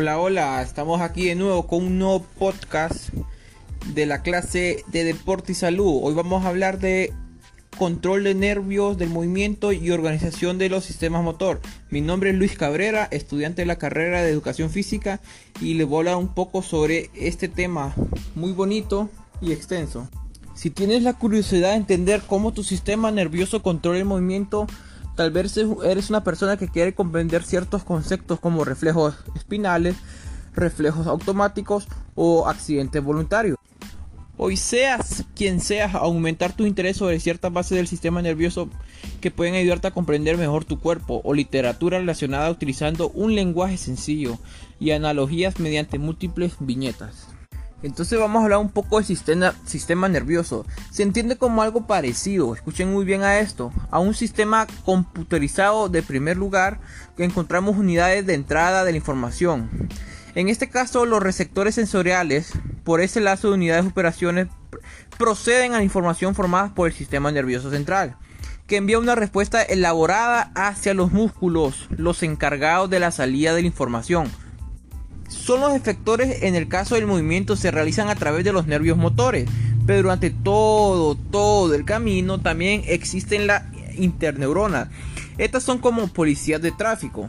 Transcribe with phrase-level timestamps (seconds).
[0.00, 3.08] Hola, hola, estamos aquí de nuevo con un nuevo podcast
[3.94, 5.98] de la clase de deporte y salud.
[6.04, 7.12] Hoy vamos a hablar de
[7.76, 11.60] control de nervios, del movimiento y organización de los sistemas motor.
[11.90, 15.20] Mi nombre es Luis Cabrera, estudiante de la carrera de educación física
[15.60, 17.92] y les voy a hablar un poco sobre este tema
[18.36, 20.08] muy bonito y extenso.
[20.54, 24.68] Si tienes la curiosidad de entender cómo tu sistema nervioso controla el movimiento,
[25.18, 29.96] tal vez eres una persona que quiere comprender ciertos conceptos como reflejos espinales,
[30.54, 33.58] reflejos automáticos o accidentes voluntarios.
[34.36, 38.70] Hoy seas quien seas, aumentar tu interés sobre ciertas bases del sistema nervioso
[39.20, 44.38] que pueden ayudarte a comprender mejor tu cuerpo o literatura relacionada utilizando un lenguaje sencillo
[44.78, 47.26] y analogías mediante múltiples viñetas.
[47.82, 50.66] Entonces vamos a hablar un poco del sistema, nervioso.
[50.90, 56.02] Se entiende como algo parecido, escuchen muy bien a esto, a un sistema computerizado de
[56.02, 56.80] primer lugar
[57.16, 59.70] que encontramos unidades de entrada de la información.
[60.34, 62.52] En este caso los receptores sensoriales,
[62.82, 64.48] por ese lazo de unidades de operaciones,
[65.16, 68.16] proceden a la información formada por el sistema nervioso central
[68.66, 73.66] que envía una respuesta elaborada hacia los músculos, los encargados de la salida de la
[73.66, 74.30] información
[75.28, 78.96] son los efectores en el caso del movimiento se realizan a través de los nervios
[78.96, 79.48] motores,
[79.86, 83.62] pero durante todo, todo el camino también existen las
[83.96, 84.88] interneuronas.
[85.36, 87.28] Estas son como policías de tráfico.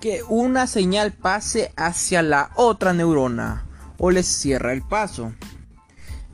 [0.00, 3.66] Que una señal pase hacia la otra neurona
[3.98, 5.32] o les cierra el paso.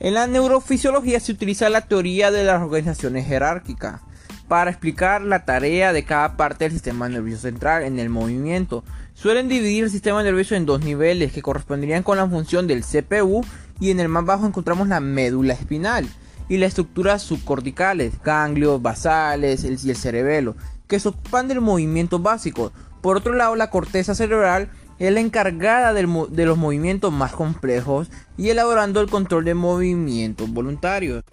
[0.01, 4.03] En la neurofisiología se utiliza la teoría de las organizaciones jerárquicas
[4.49, 8.85] para explicar la tarea de cada parte del sistema nervioso central en el movimiento.
[9.15, 13.45] Suelen dividir el sistema nervioso en dos niveles que corresponderían con la función del CPU
[13.81, 16.07] y en el más bajo encontramos la médula espinal
[16.49, 20.57] y las estructuras subcorticales, ganglios, basales y el cerebelo,
[20.87, 22.73] que se ocupan del movimiento básico.
[23.01, 28.51] Por otro lado, la corteza cerebral es la encargada de los movimientos más complejos y
[28.51, 31.25] elaborando el control de movimientos voluntarios.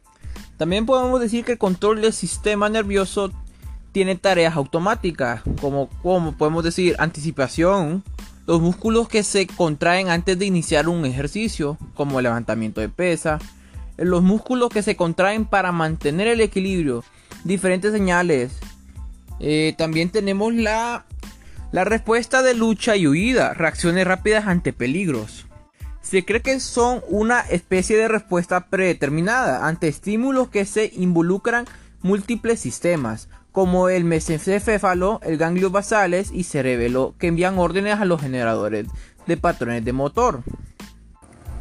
[0.61, 3.31] También podemos decir que el control del sistema nervioso
[3.94, 8.03] tiene tareas automáticas, como, como podemos decir anticipación,
[8.45, 13.39] los músculos que se contraen antes de iniciar un ejercicio, como el levantamiento de pesa,
[13.97, 17.03] los músculos que se contraen para mantener el equilibrio,
[17.43, 18.59] diferentes señales.
[19.39, 21.05] Eh, también tenemos la,
[21.72, 25.47] la respuesta de lucha y huida, reacciones rápidas ante peligros.
[26.11, 31.63] Se cree que son una especie de respuesta predeterminada ante estímulos que se involucran
[32.01, 38.19] múltiples sistemas, como el mesencéfalo, el ganglio basales y cerebelo, que envían órdenes a los
[38.19, 38.88] generadores
[39.25, 40.44] de patrones de motor.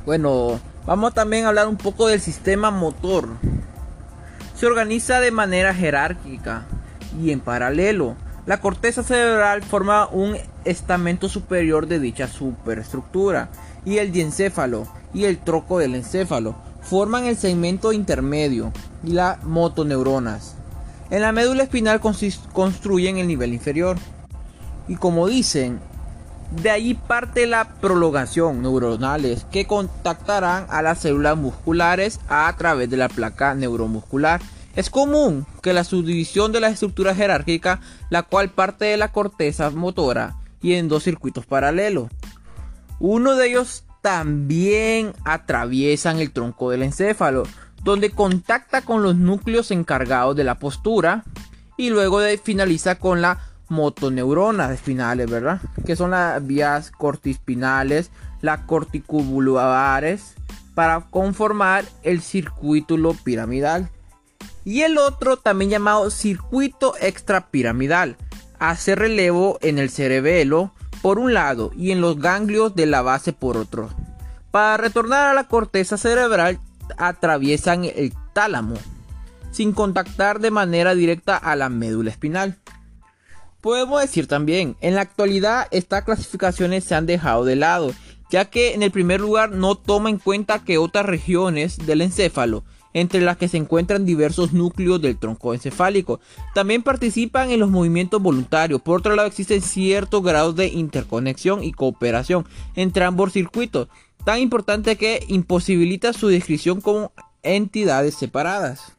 [0.05, 3.29] Bueno, vamos también a hablar un poco del sistema motor.
[4.57, 6.65] Se organiza de manera jerárquica
[7.23, 8.17] y en paralelo.
[8.47, 13.49] La corteza cerebral forma un estamento superior de dicha superestructura
[13.85, 18.73] y el diencéfalo y el troco del encéfalo forman el segmento intermedio
[19.05, 20.55] y las motoneuronas.
[21.11, 22.01] En la médula espinal
[22.53, 23.97] construyen el nivel inferior.
[24.87, 25.81] Y como dicen,
[26.63, 32.97] de ahí parte la prolongación neuronales que contactarán a las células musculares a través de
[32.97, 34.41] la placa neuromuscular.
[34.75, 39.71] Es común que la subdivisión de la estructura jerárquica, la cual parte de la corteza
[39.71, 42.09] motora y en dos circuitos paralelos.
[43.01, 47.43] Uno de ellos también atraviesan el tronco del encéfalo,
[47.83, 51.25] donde contacta con los núcleos encargados de la postura
[51.77, 53.41] y luego finaliza con la
[53.71, 55.61] motoneuronas espinales, ¿verdad?
[55.87, 58.11] Que son las vías cortispinales,
[58.43, 60.35] las corticobulares,
[60.75, 63.89] para conformar el circuito piramidal.
[64.65, 68.17] Y el otro, también llamado circuito extrapiramidal,
[68.59, 73.33] hace relevo en el cerebelo por un lado y en los ganglios de la base
[73.33, 73.91] por otro.
[74.51, 76.59] Para retornar a la corteza cerebral
[76.97, 78.75] atraviesan el tálamo
[79.51, 82.59] sin contactar de manera directa a la médula espinal.
[83.61, 87.93] Podemos decir también, en la actualidad estas clasificaciones se han dejado de lado,
[88.31, 92.65] ya que en el primer lugar no toma en cuenta que otras regiones del encéfalo
[92.93, 96.21] entre las que se encuentran diversos núcleos del tronco encefálico.
[96.55, 98.83] También participan en los movimientos voluntarios.
[98.83, 103.89] Por otro lado, existen ciertos grados de interconexión y cooperación entre ambos circuitos,
[104.25, 108.93] tan importante que imposibilita su descripción como entidades separadas.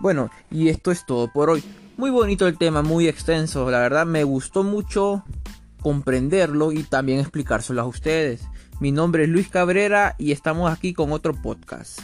[0.00, 1.64] Bueno, y esto es todo por hoy.
[1.96, 3.68] Muy bonito el tema, muy extenso.
[3.70, 5.24] La verdad me gustó mucho
[5.82, 8.42] comprenderlo y también explicárselo a ustedes.
[8.80, 12.00] Mi nombre es Luis Cabrera y estamos aquí con otro podcast.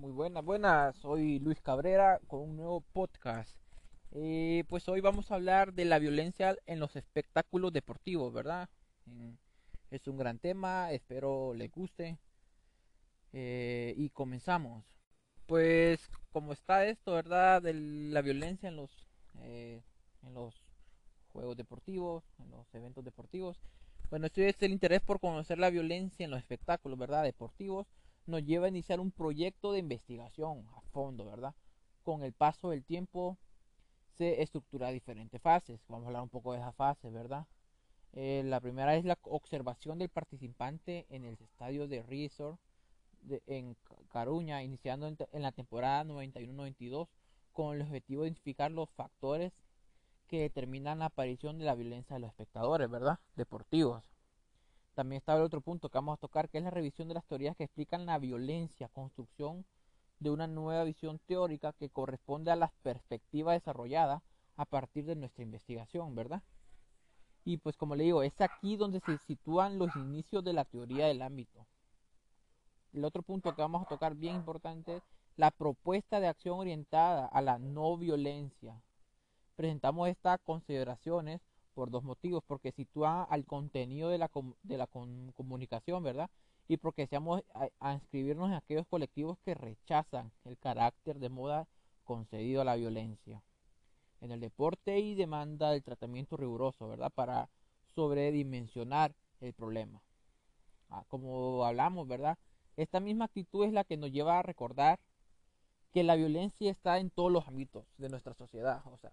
[0.00, 3.50] Buenas, buenas, soy Luis Cabrera con un nuevo podcast
[4.12, 8.68] Eh, pues hoy vamos a hablar de la violencia en los espectáculos deportivos, ¿verdad?
[9.90, 12.16] es un gran tema, espero les guste.
[13.32, 14.84] Eh, y comenzamos.
[15.46, 17.60] Pues como está esto, ¿verdad?
[17.60, 18.92] De la violencia en los,
[19.40, 19.82] eh,
[20.22, 20.54] en los
[21.32, 23.60] juegos deportivos, en los eventos deportivos.
[24.10, 27.24] Bueno, este es el interés por conocer la violencia en los espectáculos, ¿verdad?
[27.24, 27.88] Deportivos
[28.28, 31.54] nos lleva a iniciar un proyecto de investigación a fondo, ¿verdad?
[32.02, 33.38] Con el paso del tiempo
[34.16, 35.80] se estructura diferentes fases.
[35.88, 37.46] Vamos a hablar un poco de esa fase, ¿verdad?
[38.12, 42.60] Eh, la primera es la observación del participante en el estadio de Resort
[43.46, 43.76] en
[44.10, 47.08] Caruña, iniciando en, en la temporada 91-92
[47.52, 49.52] con el objetivo de identificar los factores
[50.28, 53.18] que determinan la aparición de la violencia de los espectadores, ¿verdad?
[53.36, 54.04] Deportivos.
[54.98, 57.24] También está el otro punto que vamos a tocar, que es la revisión de las
[57.24, 59.64] teorías que explican la violencia, construcción
[60.18, 64.24] de una nueva visión teórica que corresponde a la perspectiva desarrollada
[64.56, 66.42] a partir de nuestra investigación, ¿verdad?
[67.44, 71.06] Y pues como le digo, es aquí donde se sitúan los inicios de la teoría
[71.06, 71.64] del ámbito.
[72.92, 75.02] El otro punto que vamos a tocar bien importante es
[75.36, 78.82] la propuesta de acción orientada a la no violencia.
[79.54, 81.40] Presentamos estas consideraciones
[81.78, 84.28] por dos motivos, porque sitúa al contenido de la,
[84.64, 86.28] de la comunicación, ¿verdad?
[86.66, 87.44] Y porque deseamos
[87.78, 91.68] a, inscribirnos en aquellos colectivos que rechazan el carácter de moda
[92.02, 93.44] concedido a la violencia.
[94.20, 97.12] En el deporte y demanda el tratamiento riguroso, ¿verdad?
[97.14, 97.48] Para
[97.94, 100.02] sobredimensionar el problema.
[100.90, 102.38] Ah, como hablamos, ¿verdad?
[102.76, 104.98] Esta misma actitud es la que nos lleva a recordar
[105.92, 108.82] que la violencia está en todos los ámbitos de nuestra sociedad.
[108.86, 109.12] O sea,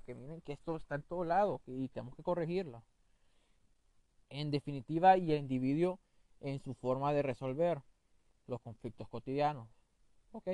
[0.00, 2.82] que miren que esto está en todo lado y tenemos que corregirlo.
[4.28, 5.98] En definitiva, y el individuo
[6.40, 7.82] en su forma de resolver
[8.46, 9.68] los conflictos cotidianos.
[10.32, 10.48] Ok.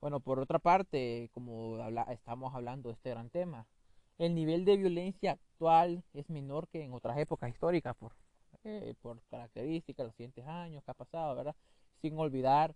[0.00, 1.78] Bueno, por otra parte, como
[2.10, 3.66] estamos hablando de este gran tema,
[4.18, 8.12] el nivel de violencia actual es menor que en otras épocas históricas por,
[8.64, 11.56] eh, por características, los siguientes años que ha pasado, ¿verdad?
[12.00, 12.74] Sin olvidar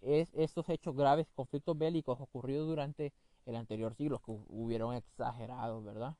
[0.00, 3.12] es, estos hechos graves, conflictos bélicos ocurridos durante
[3.46, 6.16] el anterior siglo, que hubieron exagerados, ¿verdad?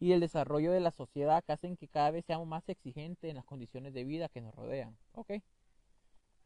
[0.00, 3.36] Y el desarrollo de la sociedad que hacen que cada vez seamos más exigentes en
[3.36, 5.32] las condiciones de vida que nos rodean, ¿ok?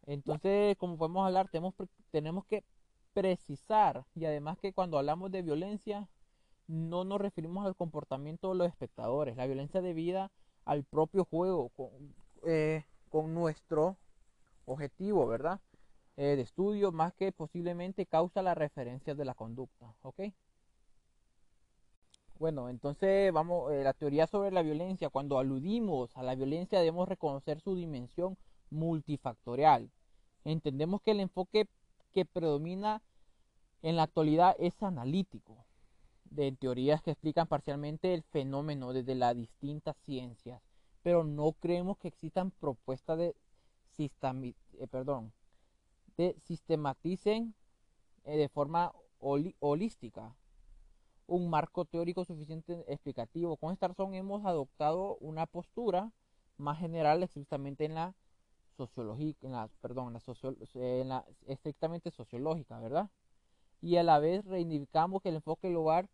[0.06, 1.74] Entonces, como podemos hablar, tenemos,
[2.10, 2.64] tenemos que
[3.12, 6.08] precisar y además que cuando hablamos de violencia,
[6.66, 10.30] no nos referimos al comportamiento de los espectadores, la violencia debida
[10.64, 12.14] al propio juego, con,
[12.46, 13.96] eh, con nuestro
[14.66, 15.60] objetivo, ¿verdad?
[16.20, 19.94] Eh, de estudio más que posiblemente causa la referencia de la conducta.
[20.02, 20.20] ¿Ok?
[22.40, 27.08] Bueno, entonces vamos, eh, la teoría sobre la violencia, cuando aludimos a la violencia debemos
[27.08, 28.36] reconocer su dimensión
[28.70, 29.92] multifactorial.
[30.44, 31.68] Entendemos que el enfoque
[32.12, 33.00] que predomina
[33.82, 35.66] en la actualidad es analítico,
[36.24, 40.60] de teorías que explican parcialmente el fenómeno desde las distintas ciencias,
[41.04, 43.36] pero no creemos que existan propuestas de
[43.98, 45.32] eh, perdón,
[46.44, 47.54] sistematicen
[48.24, 50.34] eh, de forma holística
[51.26, 53.56] un marco teórico suficiente explicativo.
[53.56, 56.10] Con esta razón hemos adoptado una postura
[56.56, 58.14] más general estrictamente en la
[58.76, 60.16] sociología, en la, perdón,
[60.74, 63.10] en la, estrictamente sociológica, ¿verdad?
[63.80, 66.08] Y a la vez reivindicamos que el enfoque global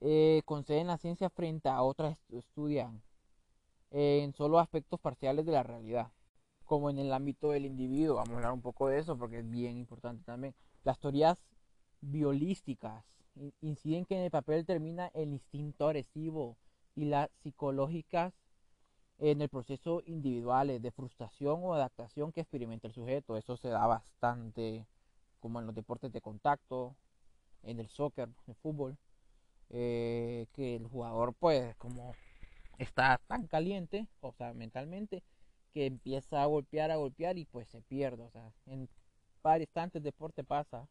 [0.00, 3.02] eh, concede en la ciencia frente a otras estudian
[3.90, 6.10] en solo aspectos parciales de la realidad
[6.64, 8.16] como en el ámbito del individuo.
[8.16, 10.54] Vamos a hablar un poco de eso porque es bien importante también.
[10.84, 11.38] Las teorías
[12.00, 13.04] biolísticas
[13.60, 16.56] inciden que en el papel termina el instinto agresivo
[16.94, 18.32] y las psicológicas
[19.18, 23.36] en el proceso individual de frustración o adaptación que experimenta el sujeto.
[23.36, 24.86] Eso se da bastante
[25.40, 26.96] como en los deportes de contacto,
[27.62, 28.96] en el soccer, en el fútbol,
[29.70, 32.14] eh, que el jugador pues como
[32.78, 35.22] está tan caliente, o sea, mentalmente,
[35.74, 38.22] que empieza a golpear, a golpear y pues se pierde.
[38.22, 38.88] O sea, en
[39.42, 40.88] varios instantes deporte pasa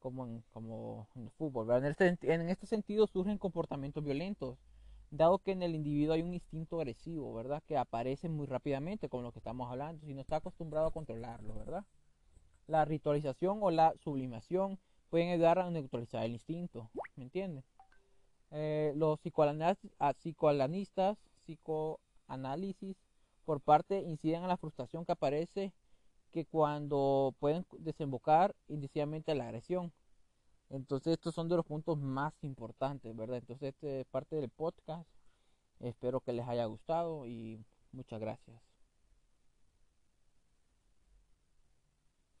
[0.00, 1.70] como en, como en el fútbol.
[1.70, 4.58] En, este, en este sentido surgen comportamientos violentos,
[5.10, 7.62] dado que en el individuo hay un instinto agresivo, ¿verdad?
[7.68, 11.54] Que aparece muy rápidamente con lo que estamos hablando, si no está acostumbrado a controlarlo,
[11.54, 11.84] ¿verdad?
[12.66, 17.64] La ritualización o la sublimación pueden ayudar a neutralizar el instinto, ¿me entiendes?
[18.52, 22.96] Eh, los psicoanalistas, psicoanálisis
[23.44, 25.72] por parte inciden en la frustración que aparece
[26.30, 29.92] que cuando pueden desembocar inicialmente la agresión.
[30.70, 33.38] Entonces estos son de los puntos más importantes, ¿verdad?
[33.38, 35.08] Entonces este es parte del podcast.
[35.80, 38.69] Espero que les haya gustado y muchas gracias.